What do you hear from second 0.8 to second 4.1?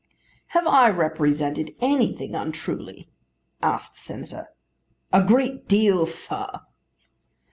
represented anything untruly?" asked the